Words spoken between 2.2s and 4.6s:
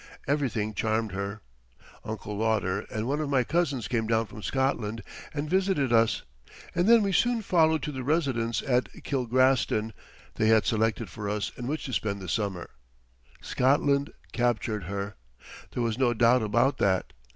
Lauder and one of my cousins came down from